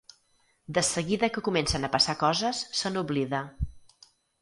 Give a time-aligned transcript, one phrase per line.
[0.77, 3.47] De seguida que comencen a passar coses se n'oblida.